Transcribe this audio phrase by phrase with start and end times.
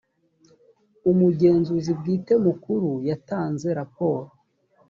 [1.11, 4.27] umugenzuzi bwite mukuru yatanze raporo